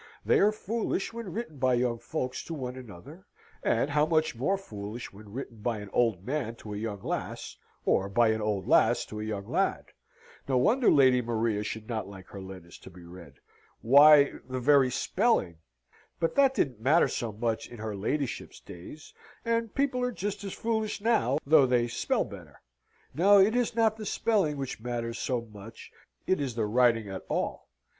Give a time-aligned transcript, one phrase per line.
[0.25, 3.27] They are foolish when written by young folks to one another,
[3.61, 7.55] and how much more foolish when written by an old man to a young lass,
[7.85, 9.91] or by an old lass to a young lad!
[10.49, 13.35] No wonder Lady Maria should not like her letters to be read.
[13.83, 15.57] Why, the very spelling
[16.19, 19.13] but that didn't matter so much in her ladyship's days,
[19.45, 22.59] and people are just as foolish now, though they spell better.
[23.13, 25.91] No, it is not the spelling which matters so much;
[26.25, 27.67] it is the writing at all.